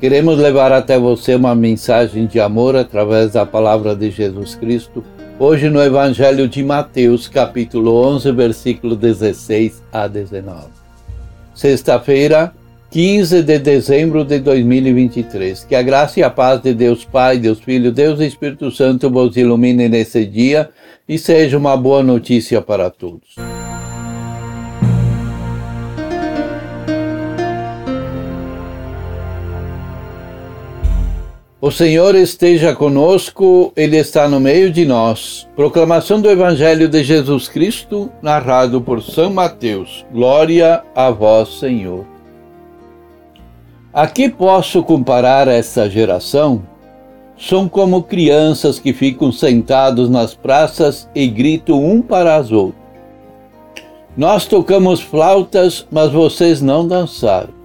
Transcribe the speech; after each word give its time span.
Queremos 0.00 0.38
levar 0.38 0.72
até 0.72 0.98
você 0.98 1.34
uma 1.34 1.54
mensagem 1.54 2.26
de 2.26 2.38
amor 2.40 2.76
através 2.76 3.32
da 3.32 3.44
palavra 3.44 3.96
de 3.96 4.10
Jesus 4.10 4.54
Cristo 4.54 5.04
Hoje 5.40 5.70
no 5.70 5.80
Evangelho 5.80 6.48
de 6.48 6.64
Mateus, 6.64 7.28
capítulo 7.28 7.94
11, 7.94 8.32
versículo 8.32 8.96
16 8.96 9.84
a 9.92 10.08
19. 10.08 10.66
Sexta-feira, 11.54 12.52
15 12.90 13.44
de 13.44 13.56
dezembro 13.60 14.24
de 14.24 14.40
2023. 14.40 15.62
Que 15.62 15.76
a 15.76 15.82
graça 15.82 16.18
e 16.18 16.24
a 16.24 16.30
paz 16.30 16.60
de 16.60 16.74
Deus 16.74 17.04
Pai, 17.04 17.38
Deus 17.38 17.60
Filho, 17.60 17.92
Deus 17.92 18.18
Espírito 18.18 18.72
Santo 18.72 19.08
vos 19.08 19.36
ilumine 19.36 19.88
nesse 19.88 20.26
dia 20.26 20.70
e 21.08 21.16
seja 21.16 21.56
uma 21.56 21.76
boa 21.76 22.02
notícia 22.02 22.60
para 22.60 22.90
todos. 22.90 23.36
O 31.68 31.70
Senhor 31.70 32.14
esteja 32.14 32.74
conosco, 32.74 33.74
Ele 33.76 33.98
está 33.98 34.26
no 34.26 34.40
meio 34.40 34.70
de 34.70 34.86
nós. 34.86 35.46
Proclamação 35.54 36.18
do 36.18 36.30
Evangelho 36.30 36.88
de 36.88 37.04
Jesus 37.04 37.46
Cristo, 37.46 38.10
narrado 38.22 38.80
por 38.80 39.02
São 39.02 39.30
Mateus. 39.30 40.02
Glória 40.10 40.82
a 40.94 41.10
vós, 41.10 41.58
Senhor. 41.60 42.06
A 43.92 44.06
que 44.06 44.30
posso 44.30 44.82
comparar 44.82 45.46
essa 45.46 45.90
geração? 45.90 46.62
São 47.36 47.68
como 47.68 48.02
crianças 48.02 48.78
que 48.78 48.94
ficam 48.94 49.30
sentados 49.30 50.08
nas 50.08 50.34
praças 50.34 51.06
e 51.14 51.26
gritam 51.26 51.84
um 51.84 52.00
para 52.00 52.36
as 52.36 52.50
outras. 52.50 52.82
Nós 54.16 54.46
tocamos 54.46 55.02
flautas, 55.02 55.86
mas 55.90 56.10
vocês 56.10 56.62
não 56.62 56.88
dançaram. 56.88 57.57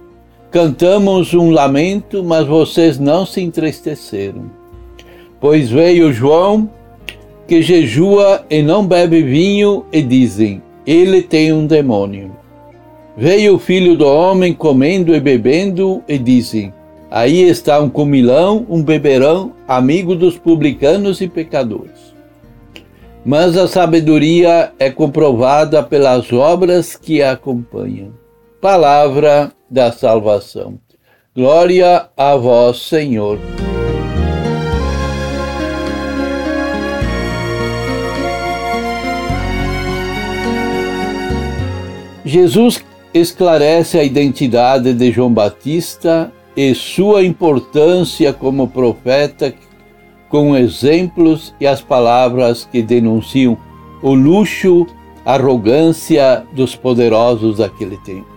Cantamos 0.54 1.34
um 1.34 1.50
lamento, 1.50 2.22
mas 2.22 2.46
vocês 2.46 2.96
não 2.96 3.26
se 3.26 3.40
entristeceram. 3.40 4.52
Pois 5.40 5.68
veio 5.68 6.12
João, 6.12 6.70
que 7.48 7.60
jejua 7.60 8.44
e 8.48 8.62
não 8.62 8.86
bebe 8.86 9.20
vinho, 9.20 9.84
e 9.92 10.00
dizem: 10.00 10.62
Ele 10.86 11.22
tem 11.22 11.52
um 11.52 11.66
demônio. 11.66 12.30
Veio 13.16 13.56
o 13.56 13.58
filho 13.58 13.96
do 13.96 14.06
homem 14.06 14.54
comendo 14.54 15.12
e 15.12 15.18
bebendo, 15.18 16.04
e 16.06 16.16
dizem: 16.16 16.72
Aí 17.10 17.42
está 17.42 17.80
um 17.80 17.90
comilão, 17.90 18.64
um 18.70 18.80
beberão, 18.80 19.54
amigo 19.66 20.14
dos 20.14 20.38
publicanos 20.38 21.20
e 21.20 21.26
pecadores. 21.26 22.14
Mas 23.26 23.56
a 23.56 23.66
sabedoria 23.66 24.70
é 24.78 24.88
comprovada 24.88 25.82
pelas 25.82 26.32
obras 26.32 26.94
que 26.94 27.20
a 27.24 27.32
acompanham. 27.32 28.12
Palavra 28.60 29.52
da 29.74 29.90
salvação. 29.90 30.78
Glória 31.34 32.08
a 32.16 32.36
vós, 32.36 32.78
Senhor. 32.78 33.40
Jesus 42.24 42.84
esclarece 43.12 43.98
a 43.98 44.04
identidade 44.04 44.94
de 44.94 45.10
João 45.10 45.34
Batista 45.34 46.32
e 46.56 46.72
sua 46.72 47.24
importância 47.24 48.32
como 48.32 48.68
profeta 48.68 49.52
com 50.28 50.56
exemplos 50.56 51.52
e 51.60 51.66
as 51.66 51.80
palavras 51.80 52.64
que 52.64 52.80
denunciam 52.80 53.58
o 54.00 54.14
luxo, 54.14 54.86
arrogância 55.24 56.44
dos 56.52 56.76
poderosos 56.76 57.58
daquele 57.58 57.96
tempo 57.98 58.33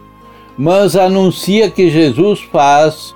mas 0.57 0.95
anuncia 0.95 1.69
que 1.69 1.89
Jesus 1.89 2.39
faz 2.51 3.15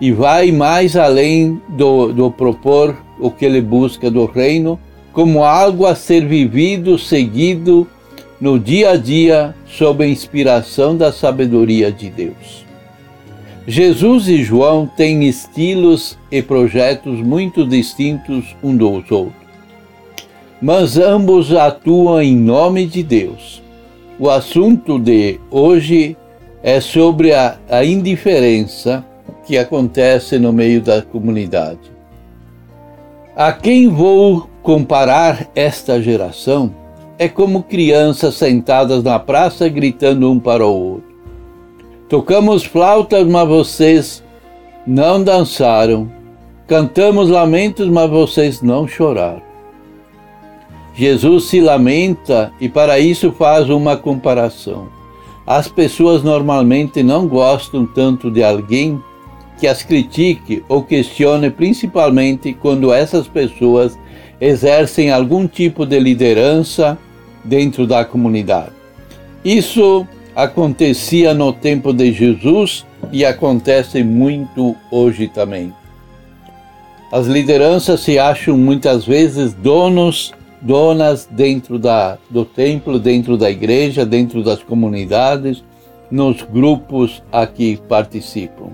e 0.00 0.12
vai 0.12 0.52
mais 0.52 0.94
além 0.94 1.60
do, 1.68 2.12
do 2.12 2.30
propor 2.30 2.94
o 3.18 3.30
que 3.30 3.46
ele 3.46 3.62
busca 3.62 4.10
do 4.10 4.26
reino, 4.26 4.78
como 5.12 5.42
algo 5.42 5.86
a 5.86 5.94
ser 5.94 6.26
vivido, 6.26 6.98
seguido 6.98 7.86
no 8.38 8.58
dia 8.58 8.90
a 8.90 8.96
dia, 8.96 9.54
sob 9.66 10.04
a 10.04 10.06
inspiração 10.06 10.94
da 10.94 11.10
sabedoria 11.10 11.90
de 11.90 12.10
Deus. 12.10 12.66
Jesus 13.66 14.28
e 14.28 14.44
João 14.44 14.86
têm 14.86 15.24
estilos 15.24 16.18
e 16.30 16.42
projetos 16.42 17.20
muito 17.20 17.66
distintos 17.66 18.54
um 18.62 18.76
dos 18.76 19.10
outros, 19.10 19.32
mas 20.60 20.98
ambos 20.98 21.52
atuam 21.52 22.20
em 22.20 22.36
nome 22.36 22.86
de 22.86 23.02
Deus. 23.02 23.62
O 24.18 24.30
assunto 24.30 24.98
de 24.98 25.40
hoje 25.50 26.16
é 26.66 26.80
sobre 26.80 27.32
a, 27.32 27.58
a 27.70 27.84
indiferença 27.84 29.06
que 29.44 29.56
acontece 29.56 30.36
no 30.36 30.52
meio 30.52 30.80
da 30.80 31.00
comunidade. 31.00 31.92
A 33.36 33.52
quem 33.52 33.86
vou 33.88 34.50
comparar 34.64 35.46
esta 35.54 36.02
geração 36.02 36.74
é 37.20 37.28
como 37.28 37.62
crianças 37.62 38.34
sentadas 38.34 39.04
na 39.04 39.16
praça 39.16 39.68
gritando 39.68 40.28
um 40.28 40.40
para 40.40 40.66
o 40.66 40.94
outro. 40.94 41.14
Tocamos 42.08 42.64
flautas, 42.64 43.24
mas 43.28 43.46
vocês 43.46 44.24
não 44.84 45.22
dançaram. 45.22 46.10
Cantamos 46.66 47.30
lamentos, 47.30 47.88
mas 47.88 48.10
vocês 48.10 48.60
não 48.60 48.88
choraram. 48.88 49.42
Jesus 50.94 51.44
se 51.44 51.60
lamenta 51.60 52.52
e 52.60 52.68
para 52.68 52.98
isso 52.98 53.30
faz 53.30 53.70
uma 53.70 53.96
comparação. 53.96 54.95
As 55.46 55.68
pessoas 55.68 56.24
normalmente 56.24 57.02
não 57.02 57.28
gostam 57.28 57.86
tanto 57.86 58.30
de 58.30 58.42
alguém 58.42 59.00
que 59.58 59.66
as 59.66 59.82
critique 59.82 60.64
ou 60.68 60.82
questione, 60.82 61.50
principalmente 61.50 62.52
quando 62.52 62.92
essas 62.92 63.28
pessoas 63.28 63.96
exercem 64.40 65.10
algum 65.10 65.46
tipo 65.46 65.86
de 65.86 65.98
liderança 65.98 66.98
dentro 67.44 67.86
da 67.86 68.04
comunidade. 68.04 68.72
Isso 69.44 70.06
acontecia 70.34 71.32
no 71.32 71.52
tempo 71.52 71.92
de 71.92 72.12
Jesus 72.12 72.84
e 73.12 73.24
acontece 73.24 74.02
muito 74.02 74.76
hoje 74.90 75.28
também. 75.28 75.72
As 77.12 77.26
lideranças 77.26 78.00
se 78.00 78.18
acham 78.18 78.58
muitas 78.58 79.06
vezes 79.06 79.54
donos 79.54 80.34
donas 80.66 81.28
dentro 81.30 81.78
da, 81.78 82.18
do 82.28 82.44
templo, 82.44 82.98
dentro 82.98 83.38
da 83.38 83.48
igreja, 83.48 84.04
dentro 84.04 84.42
das 84.42 84.62
comunidades, 84.62 85.62
nos 86.10 86.42
grupos 86.42 87.22
a 87.30 87.46
que 87.46 87.76
participam. 87.88 88.70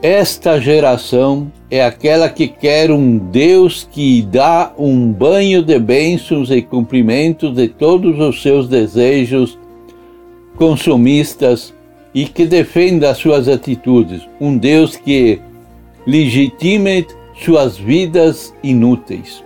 Esta 0.00 0.60
geração 0.60 1.50
é 1.70 1.84
aquela 1.84 2.28
que 2.28 2.48
quer 2.48 2.90
um 2.90 3.18
Deus 3.18 3.86
que 3.90 4.22
dá 4.22 4.72
um 4.76 5.12
banho 5.12 5.62
de 5.62 5.78
bênçãos 5.78 6.50
e 6.50 6.60
cumprimentos 6.60 7.54
de 7.54 7.68
todos 7.68 8.18
os 8.18 8.42
seus 8.42 8.68
desejos 8.68 9.58
consumistas 10.56 11.72
e 12.12 12.26
que 12.26 12.46
defenda 12.46 13.14
suas 13.14 13.48
atitudes. 13.48 14.22
Um 14.40 14.56
Deus 14.58 14.96
que 14.96 15.40
legitime 16.04 17.06
suas 17.44 17.76
vidas 17.76 18.52
inúteis. 18.62 19.42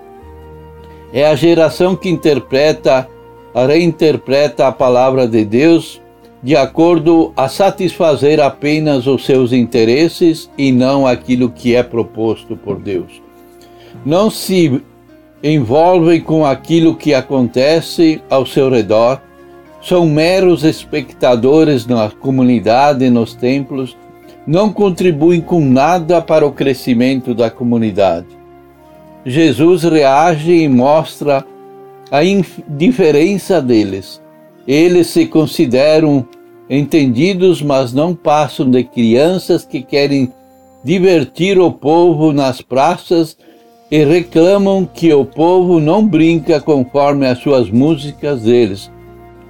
É 1.16 1.26
a 1.26 1.34
geração 1.34 1.96
que 1.96 2.10
interpreta, 2.10 3.08
reinterpreta 3.54 4.66
a 4.66 4.70
palavra 4.70 5.26
de 5.26 5.46
Deus 5.46 5.98
de 6.42 6.54
acordo 6.54 7.32
a 7.34 7.48
satisfazer 7.48 8.38
apenas 8.38 9.06
os 9.06 9.24
seus 9.24 9.50
interesses 9.50 10.50
e 10.58 10.70
não 10.70 11.06
aquilo 11.06 11.48
que 11.48 11.74
é 11.74 11.82
proposto 11.82 12.54
por 12.54 12.78
Deus. 12.78 13.22
Não 14.04 14.28
se 14.28 14.82
envolvem 15.42 16.20
com 16.20 16.44
aquilo 16.44 16.94
que 16.94 17.14
acontece 17.14 18.20
ao 18.28 18.44
seu 18.44 18.68
redor, 18.68 19.18
são 19.80 20.04
meros 20.04 20.64
espectadores 20.64 21.86
na 21.86 22.10
comunidade, 22.10 23.08
nos 23.08 23.32
templos, 23.32 23.96
não 24.46 24.70
contribuem 24.70 25.40
com 25.40 25.64
nada 25.64 26.20
para 26.20 26.46
o 26.46 26.52
crescimento 26.52 27.34
da 27.34 27.50
comunidade. 27.50 28.35
Jesus 29.28 29.82
reage 29.82 30.52
e 30.52 30.68
mostra 30.68 31.44
a 32.12 32.22
indiferença 32.22 33.60
deles. 33.60 34.22
Eles 34.68 35.08
se 35.08 35.26
consideram 35.26 36.24
entendidos, 36.70 37.60
mas 37.60 37.92
não 37.92 38.14
passam 38.14 38.70
de 38.70 38.84
crianças 38.84 39.64
que 39.64 39.82
querem 39.82 40.32
divertir 40.84 41.58
o 41.58 41.72
povo 41.72 42.32
nas 42.32 42.60
praças 42.60 43.36
e 43.90 44.04
reclamam 44.04 44.84
que 44.84 45.12
o 45.12 45.24
povo 45.24 45.80
não 45.80 46.06
brinca 46.06 46.60
conforme 46.60 47.26
as 47.26 47.38
suas 47.38 47.68
músicas 47.68 48.42
deles, 48.42 48.92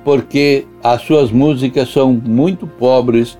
porque 0.02 0.66
as 0.82 1.02
suas 1.02 1.30
músicas 1.30 1.90
são 1.90 2.14
muito 2.14 2.66
pobres. 2.66 3.36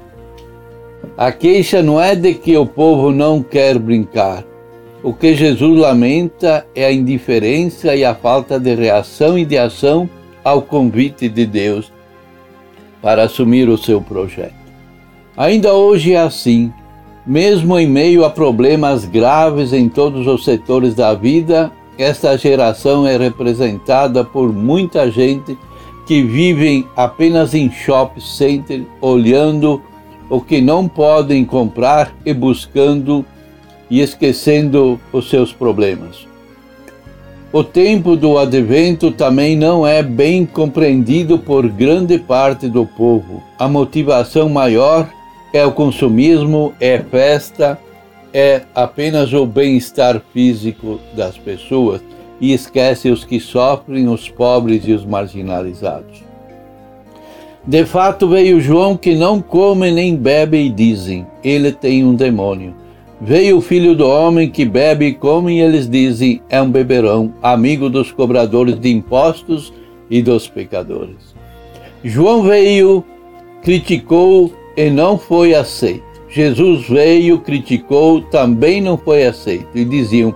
A 1.17 1.33
queixa 1.33 1.83
não 1.83 1.99
é 1.99 2.15
de 2.15 2.35
que 2.35 2.55
o 2.59 2.67
povo 2.67 3.11
não 3.11 3.43
quer 3.43 3.79
brincar. 3.79 4.45
O 5.07 5.13
que 5.13 5.37
Jesus 5.37 5.79
lamenta 5.79 6.67
é 6.75 6.85
a 6.85 6.93
indiferença 6.93 7.95
e 7.95 8.05
a 8.05 8.13
falta 8.13 8.59
de 8.59 8.75
reação 8.75 9.39
e 9.39 9.45
de 9.45 9.57
ação 9.57 10.11
ao 10.43 10.61
convite 10.61 11.29
de 11.29 11.47
Deus 11.47 11.93
para 13.01 13.23
assumir 13.23 13.69
o 13.69 13.79
seu 13.79 14.01
projeto. 14.01 14.57
Ainda 15.37 15.73
hoje 15.73 16.15
é 16.15 16.19
assim. 16.19 16.73
Mesmo 17.25 17.79
em 17.79 17.87
meio 17.87 18.25
a 18.25 18.31
problemas 18.31 19.05
graves 19.05 19.73
em 19.73 19.89
todos 19.89 20.27
os 20.27 20.45
setores 20.45 20.97
da 20.97 21.15
vida, 21.15 21.71
esta 21.97 22.37
geração 22.37 23.07
é 23.07 23.17
representada 23.17 24.25
por 24.25 24.53
muita 24.53 25.09
gente 25.09 25.57
que 26.05 26.21
vivem 26.21 26.85
apenas 26.97 27.55
em 27.55 27.71
shopping 27.71 28.19
center, 28.21 28.83
olhando 29.01 29.81
o 30.29 30.41
que 30.41 30.61
não 30.61 30.89
podem 30.89 31.45
comprar 31.45 32.13
e 32.25 32.35
buscando 32.35 33.25
e 33.91 34.01
esquecendo 34.01 35.01
os 35.13 35.29
seus 35.31 35.53
problemas. 35.53 36.27
O 37.53 37.63
tempo 37.63 38.17
do 38.17 38.39
advento 38.39 39.11
também 39.11 39.57
não 39.57 39.87
é 39.87 40.03
bem 40.03 40.45
compreendido 40.45 41.39
por 41.39 41.67
grande 41.69 42.19
parte 42.19 42.69
do 42.69 42.85
povo. 42.85 43.43
A 43.59 43.69
motivação 43.69 44.49
maior 44.49 45.09
é 45.53 45.65
o 45.65 45.73
consumismo, 45.73 46.75
é 46.81 46.99
festa, 46.99 47.79
é 48.35 48.63
apenas 48.75 49.33
o 49.33 49.47
bem-estar 49.47 50.21
físico 50.33 51.01
das 51.15 51.39
pessoas 51.39 52.03
e 52.41 52.53
esquece 52.53 53.09
os 53.09 53.25
que 53.25 53.41
sofrem, 53.41 54.09
os 54.09 54.29
pobres 54.29 54.83
e 54.87 54.93
os 54.93 55.05
marginalizados. 55.05 56.23
De 57.67 57.85
fato, 57.85 58.29
veio 58.29 58.61
João 58.61 58.97
que 58.97 59.15
não 59.15 59.41
come 59.41 59.91
nem 59.91 60.15
bebe 60.15 60.59
e 60.59 60.69
dizem: 60.69 61.27
Ele 61.43 61.73
tem 61.73 62.05
um 62.05 62.15
demônio. 62.15 62.75
Veio 63.21 63.57
o 63.57 63.63
filho 63.63 63.95
do 63.95 64.07
homem 64.07 64.51
que 64.51 64.65
bebe 64.65 65.07
e 65.07 65.15
come 65.15 65.57
e 65.57 65.61
eles 65.61 65.89
dizem: 65.89 66.43
É 66.51 66.61
um 66.61 66.71
beberão, 66.71 67.33
amigo 67.43 67.89
dos 67.89 68.13
cobradores 68.13 68.79
de 68.79 68.91
impostos 68.91 69.73
e 70.11 70.21
dos 70.21 70.47
pecadores. 70.47 71.35
João 72.05 72.43
veio, 72.43 73.03
criticou 73.63 74.53
e 74.77 74.91
não 74.91 75.17
foi 75.17 75.55
aceito. 75.55 76.05
Jesus 76.29 76.87
veio, 76.87 77.39
criticou, 77.39 78.21
também 78.21 78.83
não 78.83 78.99
foi 78.99 79.25
aceito. 79.25 79.69
E 79.75 79.83
diziam: 79.83 80.35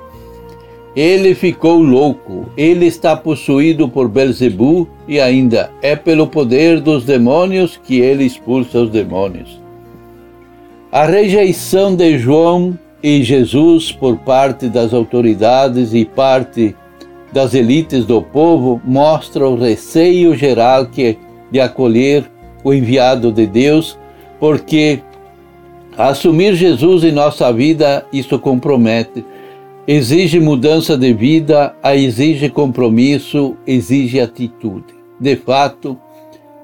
Ele 0.97 1.35
ficou 1.35 1.82
louco, 1.82 2.47
ele 2.56 2.87
está 2.87 3.15
possuído 3.15 3.91
por 3.91 4.09
Belzebu 4.09 4.88
e 5.06 5.21
ainda 5.21 5.71
é 5.82 5.94
pelo 5.94 6.27
poder 6.27 6.81
dos 6.81 7.05
demônios 7.05 7.77
que 7.77 8.00
ele 8.00 8.25
expulsa 8.25 8.81
os 8.81 8.88
demônios. 8.88 9.60
A 10.93 11.05
rejeição 11.05 11.95
de 11.95 12.19
João 12.19 12.77
e 13.01 13.23
Jesus 13.23 13.93
por 13.93 14.17
parte 14.17 14.69
das 14.69 14.93
autoridades 14.93 15.95
e 15.95 16.05
parte 16.05 16.75
das 17.33 17.55
elites 17.55 18.05
do 18.05 18.21
povo 18.21 18.83
mostra 18.85 19.49
o 19.49 19.55
receio 19.55 20.35
geral 20.35 20.87
que 20.87 21.17
de 21.49 21.61
acolher 21.61 22.29
o 22.65 22.75
enviado 22.75 23.31
de 23.31 23.47
Deus 23.47 23.97
porque 24.41 25.01
assumir 25.97 26.57
Jesus 26.57 27.05
em 27.05 27.13
nossa 27.13 27.53
vida, 27.53 28.05
isso 28.13 28.37
compromete, 28.37 29.25
exige 29.87 30.41
mudança 30.41 30.99
de 30.99 31.13
vida, 31.13 31.73
exige 31.85 32.49
compromisso, 32.49 33.57
exige 33.65 34.19
atitude. 34.19 34.93
De 35.21 35.37
fato, 35.37 35.97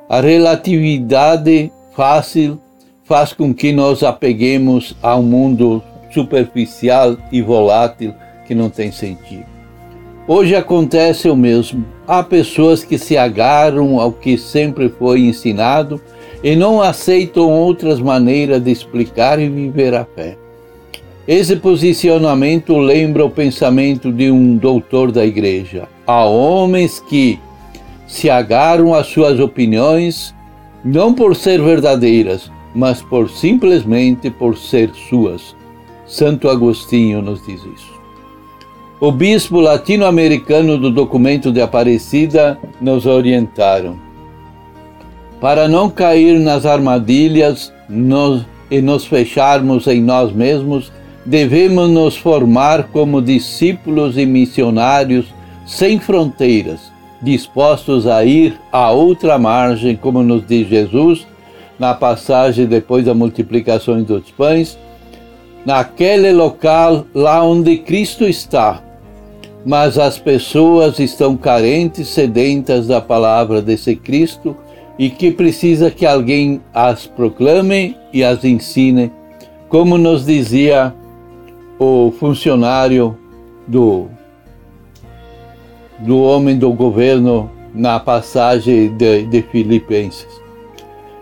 a 0.08 0.20
relatividade 0.20 1.70
fácil 1.94 2.60
faz 3.06 3.32
com 3.32 3.54
que 3.54 3.72
nós 3.72 4.02
apeguemos 4.02 4.96
a 5.02 5.16
um 5.16 5.22
mundo 5.22 5.82
superficial 6.12 7.16
e 7.30 7.40
volátil 7.40 8.12
que 8.46 8.54
não 8.54 8.68
tem 8.68 8.90
sentido. 8.90 9.46
Hoje 10.28 10.56
acontece 10.56 11.28
o 11.28 11.36
mesmo. 11.36 11.84
Há 12.06 12.22
pessoas 12.22 12.82
que 12.82 12.98
se 12.98 13.16
agarram 13.16 14.00
ao 14.00 14.10
que 14.10 14.36
sempre 14.36 14.88
foi 14.88 15.20
ensinado 15.20 16.00
e 16.42 16.56
não 16.56 16.82
aceitam 16.82 17.48
outras 17.48 18.00
maneiras 18.00 18.62
de 18.62 18.72
explicar 18.72 19.38
e 19.38 19.48
viver 19.48 19.94
a 19.94 20.04
fé. 20.04 20.36
Esse 21.28 21.56
posicionamento 21.56 22.76
lembra 22.76 23.24
o 23.24 23.30
pensamento 23.30 24.12
de 24.12 24.30
um 24.30 24.56
doutor 24.56 25.12
da 25.12 25.24
igreja. 25.24 25.88
Há 26.06 26.24
homens 26.24 27.00
que 27.00 27.38
se 28.06 28.30
agarram 28.30 28.94
às 28.94 29.06
suas 29.08 29.38
opiniões 29.38 30.34
não 30.84 31.12
por 31.12 31.34
ser 31.34 31.60
verdadeiras, 31.60 32.50
mas 32.76 33.00
por 33.00 33.30
simplesmente 33.30 34.30
por 34.30 34.58
ser 34.58 34.90
suas. 35.08 35.56
Santo 36.06 36.46
Agostinho 36.50 37.22
nos 37.22 37.44
diz 37.44 37.62
isso. 37.64 37.96
O 39.00 39.10
bispo 39.10 39.60
latino-americano 39.60 40.76
do 40.76 40.90
documento 40.90 41.50
de 41.50 41.62
Aparecida 41.62 42.58
nos 42.78 43.06
orientaram 43.06 43.96
para 45.40 45.68
não 45.68 45.88
cair 45.90 46.38
nas 46.38 46.64
armadilhas 46.64 47.72
nos, 47.88 48.44
e 48.70 48.80
nos 48.80 49.06
fecharmos 49.06 49.86
em 49.86 50.02
nós 50.02 50.32
mesmos, 50.32 50.92
devemos 51.24 51.90
nos 51.90 52.16
formar 52.16 52.84
como 52.84 53.22
discípulos 53.22 54.16
e 54.16 54.24
missionários 54.24 55.26
sem 55.66 55.98
fronteiras, 55.98 56.90
dispostos 57.20 58.06
a 58.06 58.24
ir 58.24 58.58
à 58.72 58.90
outra 58.90 59.38
margem, 59.38 59.96
como 59.96 60.22
nos 60.22 60.46
diz 60.46 60.68
Jesus 60.68 61.26
na 61.78 61.94
passagem 61.94 62.66
depois 62.66 63.04
da 63.04 63.14
multiplicação 63.14 64.02
dos 64.02 64.30
pães, 64.30 64.78
naquele 65.64 66.32
local 66.32 67.04
lá 67.14 67.42
onde 67.42 67.76
Cristo 67.78 68.24
está. 68.24 68.82
Mas 69.64 69.98
as 69.98 70.18
pessoas 70.18 70.98
estão 71.00 71.36
carentes, 71.36 72.08
sedentas 72.08 72.86
da 72.86 73.00
palavra 73.00 73.60
desse 73.60 73.96
Cristo 73.96 74.56
e 74.98 75.10
que 75.10 75.30
precisa 75.30 75.90
que 75.90 76.06
alguém 76.06 76.60
as 76.72 77.06
proclame 77.06 77.96
e 78.12 78.22
as 78.22 78.44
ensine, 78.44 79.10
como 79.68 79.98
nos 79.98 80.24
dizia 80.24 80.94
o 81.78 82.12
funcionário 82.18 83.18
do, 83.66 84.06
do 85.98 86.22
homem 86.22 86.56
do 86.56 86.72
governo 86.72 87.50
na 87.74 88.00
passagem 88.00 88.96
de, 88.96 89.24
de 89.26 89.42
Filipenses. 89.42 90.45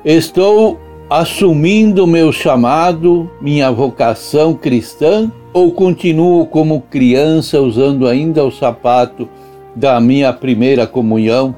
Estou 0.05 0.79
assumindo 1.09 2.07
meu 2.07 2.33
chamado, 2.33 3.31
minha 3.41 3.71
vocação 3.71 4.55
cristã, 4.55 5.31
ou 5.53 5.73
continuo 5.73 6.47
como 6.47 6.81
criança 6.81 7.61
usando 7.61 8.07
ainda 8.07 8.45
o 8.45 8.51
sapato 8.51 9.29
da 9.75 10.01
minha 10.01 10.33
primeira 10.33 10.87
comunhão? 10.87 11.55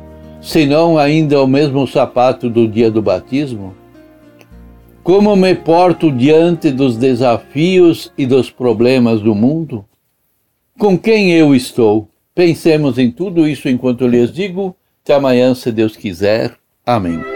senão 0.46 0.96
ainda 0.96 1.42
o 1.42 1.46
mesmo 1.46 1.86
sapato 1.88 2.48
do 2.48 2.68
dia 2.68 2.88
do 2.88 3.02
batismo? 3.02 3.74
Como 5.02 5.34
me 5.34 5.54
porto 5.54 6.10
diante 6.10 6.70
dos 6.70 6.96
desafios 6.96 8.12
e 8.16 8.24
dos 8.24 8.48
problemas 8.48 9.20
do 9.20 9.34
mundo? 9.34 9.84
Com 10.78 10.96
quem 10.96 11.32
eu 11.32 11.54
estou? 11.54 12.08
Pensemos 12.34 12.96
em 12.96 13.10
tudo 13.10 13.48
isso 13.48 13.68
enquanto 13.68 14.06
lhes 14.06 14.32
digo. 14.32 14.76
Até 15.02 15.14
amanhã, 15.14 15.54
se 15.54 15.72
Deus 15.72 15.96
quiser. 15.96 16.56
Amém. 16.84 17.35